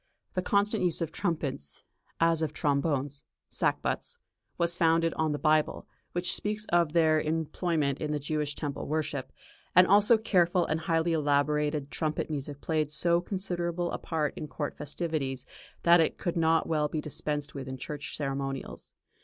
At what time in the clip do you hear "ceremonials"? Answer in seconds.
18.17-18.95